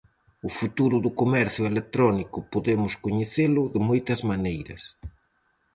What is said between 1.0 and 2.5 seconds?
do comercio electrónico